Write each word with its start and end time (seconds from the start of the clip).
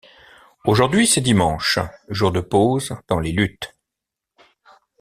Aujourd'hui 0.65 1.05
c'est 1.05 1.21
dimanche, 1.21 1.77
jour 2.09 2.31
de 2.31 2.39
pause 2.41 2.95
dans 3.07 3.19
les 3.19 3.31
luttes. 3.31 3.75